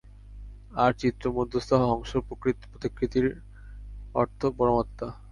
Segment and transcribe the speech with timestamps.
[0.73, 3.27] আর চিত্রমধ্যস্থ হংসপ্রতিকৃতিটির
[4.15, 5.07] অর্থ পরমাত্মা।